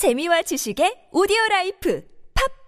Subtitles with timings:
[0.00, 2.02] 재미와 지식의 오디오 라이프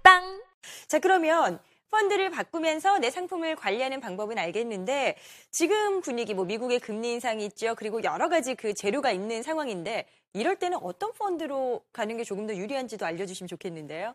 [0.02, 0.42] 팟빵
[0.86, 1.58] 자, 그러면
[1.90, 5.16] 펀드를 바꾸면서 내 상품을 관리하는 방법은 알겠는데
[5.50, 7.74] 지금 분위기 뭐 미국의 금리 인상이 있죠.
[7.74, 12.54] 그리고 여러 가지 그 재료가 있는 상황인데 이럴 때는 어떤 펀드로 가는 게 조금 더
[12.54, 14.14] 유리한지도 알려 주시면 좋겠는데요.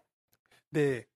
[0.69, 1.07] 네.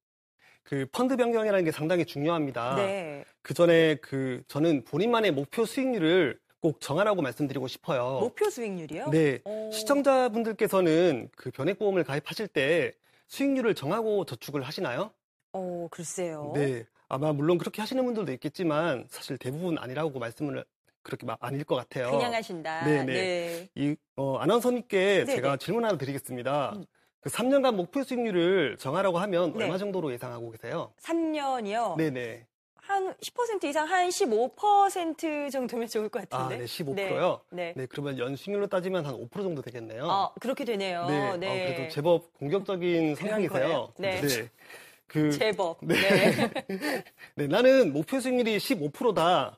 [0.64, 2.78] 그 펀드 변경이라는 게 상당히 중요합니다.
[2.78, 3.26] 네.
[3.44, 8.20] 그 전에 그 저는 본인만의 목표 수익률을 꼭 정하라고 말씀드리고 싶어요.
[8.20, 9.10] 목표 수익률이요?
[9.10, 9.40] 네.
[9.46, 9.72] 오.
[9.72, 12.94] 시청자분들께서는 그 변액보험을 가입하실 때
[13.28, 15.12] 수익률을 정하고 저축을 하시나요?
[15.54, 16.52] 어, 글쎄요.
[16.56, 16.86] 네.
[17.10, 20.64] 아마 물론 그렇게 하시는 분들도 있겠지만 사실 대부분 아니라고 말씀을
[21.02, 22.12] 그렇게 막 아닐 것 같아요.
[22.12, 22.86] 그냥 하신다.
[22.86, 23.14] 네, 네.
[23.14, 23.70] 네.
[23.76, 25.66] 이 어, 아나운서님께 네, 제가 네.
[25.66, 26.74] 질문 하나 드리겠습니다.
[26.76, 26.86] 음.
[27.22, 29.64] 그 3년간 목표 수익률을 정하라고 하면 네.
[29.64, 30.94] 얼마 정도로 예상하고 계세요?
[31.02, 31.98] 3년이요.
[31.98, 32.46] 네네.
[33.12, 36.60] 한 10% 이상 한 15% 정도면 좋을 것 아, 같은데.
[36.60, 37.42] 네, 15%요?
[37.50, 37.74] 네.
[37.76, 40.10] 네, 그러면 연수익률로 따지면 한 5% 정도 되겠네요.
[40.10, 41.06] 아, 그렇게 되네요.
[41.08, 41.48] 네, 네.
[41.48, 43.50] 어, 그래도 제법 공격적인 성향이세요.
[43.50, 43.94] 거예요?
[43.98, 44.22] 네.
[45.08, 45.78] 그, 제법.
[45.82, 45.96] 네.
[45.96, 47.04] 네.
[47.36, 49.58] 네, 나는 목표 수익률이 15%다.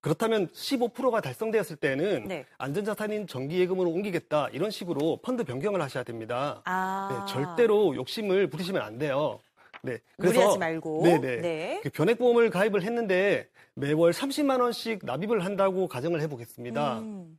[0.00, 2.46] 그렇다면 15%가 달성되었을 때는 네.
[2.56, 4.48] 안전자산인 정기예금으로 옮기겠다.
[4.52, 6.62] 이런 식으로 펀드 변경을 하셔야 됩니다.
[6.64, 7.08] 아.
[7.26, 9.38] 네, 절대로 욕심을 부리시면 안 돼요.
[9.86, 11.02] 네, 무리하지 말고.
[11.02, 11.40] 네네.
[11.40, 11.80] 네.
[11.82, 16.98] 그 변액보험을 가입을 했는데 매월 30만 원씩 납입을 한다고 가정을 해보겠습니다.
[16.98, 17.38] 음.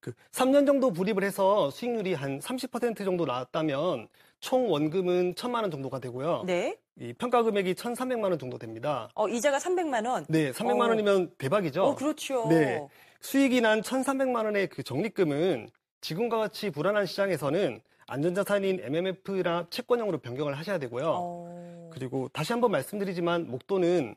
[0.00, 4.08] 그 3년 정도 불입을 해서 수익률이 한 30% 정도 나왔다면
[4.40, 6.44] 총 원금은 1천만 원 정도가 되고요.
[6.46, 6.76] 네.
[6.98, 9.08] 이 평가 금액이 1,300만 원 정도 됩니다.
[9.14, 10.24] 어, 이자가 300만 원.
[10.28, 10.88] 네, 300만 어.
[10.88, 11.82] 원이면 대박이죠.
[11.84, 12.46] 어, 그렇죠.
[12.48, 12.86] 네.
[13.20, 15.68] 수익이 난 1,300만 원의 그 적립금은
[16.00, 21.14] 지금과 같이 불안한 시장에서는 안전자산인 MMF나 채권형으로 변경을 하셔야 되고요.
[21.16, 21.59] 어.
[21.92, 24.14] 그리고 다시 한번 말씀드리지만 목돈은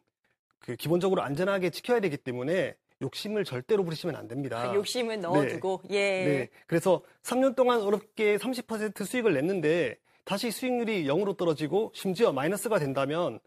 [0.59, 4.59] 그 기본적으로 안전하게 지켜야 되기 때문에 욕심을 절대로 부리시면 안 됩니다.
[4.61, 6.25] 아, 욕심은 넣어두고, 예.
[6.25, 6.49] 네.
[6.67, 13.39] 그래서 3년 동안 어렵게 30% 수익을 냈는데 다시 수익률이 0으로 떨어지고 심지어 마이너스가 된다면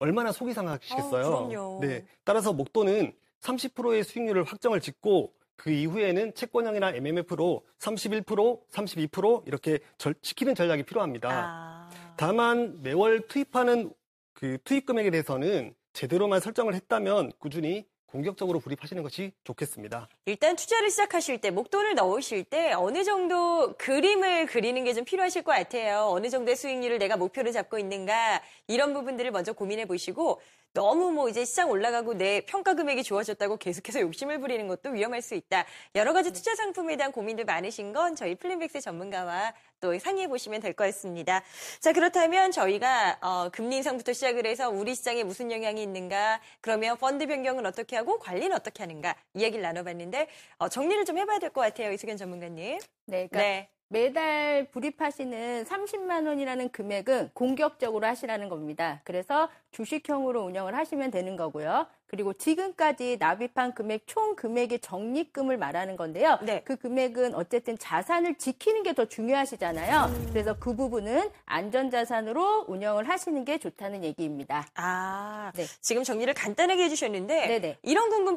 [0.00, 1.24] 얼마나 속이 상하시겠어요.
[1.24, 1.78] 아, 그럼요.
[1.82, 2.04] 네.
[2.24, 10.54] 따라서 목돈은 30%의 수익률을 확정을 짓고 그 이후에는 채권형이나 MMF로 31%, 32% 이렇게 절- 지키는
[10.54, 11.28] 전략이 필요합니다.
[11.30, 11.85] 아.
[12.16, 13.92] 다만 매월 투입하는
[14.32, 20.08] 그 투입 금액에 대해서는 제대로만 설정을 했다면 꾸준히 공격적으로 불입하시는 것이 좋겠습니다.
[20.26, 25.52] 일단 투자를 시작하실 때, 목돈을 넣으실 때 어느 정도 그림을 그리는 게 좀 필요하실 것
[25.52, 26.06] 같아요.
[26.10, 30.40] 어느 정도의 수익률을 내가 목표를 잡고 있는가, 이런 부분들을 먼저 고민해 보시고,
[30.72, 35.34] 너무 뭐 이제 시장 올라가고 내 평가 금액이 좋아졌다고 계속해서 욕심을 부리는 것도 위험할 수
[35.34, 35.64] 있다.
[35.94, 40.74] 여러 가지 투자 상품에 대한 고민들 많으신 건 저희 플랜백스 전문가와 또 상의해 보시면 될
[40.74, 41.42] 것 같습니다.
[41.80, 47.26] 자, 그렇다면 저희가 어, 금리 인상부터 시작을 해서 우리 시장에 무슨 영향이 있는가, 그러면 펀드
[47.26, 50.28] 변경은 어떻게 하고 관리는 어떻게 하는가 이야기를 나눠봤는데
[50.58, 52.78] 어, 정리를 좀 해봐야 될 것 같아요, 이수견 전문가님.
[53.06, 53.68] 네, 그러니까 네.
[53.88, 59.00] 매달 불입하시는 30만 원이라는 금액은 공격적으로 하시라는 겁니다.
[59.04, 61.86] 그래서 주식형으로 운영을 하시면 되는 거고요.
[62.08, 66.38] 그리고 지금까지 납입한 금액 총 금액의 적립금을 말하는 건데요.
[66.42, 66.62] 네.
[66.64, 70.30] 그 금액은 어쨌든 자산을 지키는 게 더 중요하시잖아요.
[70.30, 74.66] 그래서 그 부분은 안전자산으로 운영을 하시는 게 좋다는 얘기입니다.
[74.74, 75.66] 아, 네.
[75.82, 77.78] 지금 정리를 간단하게 해주셨는데 네네.
[77.82, 78.34] 이런 궁금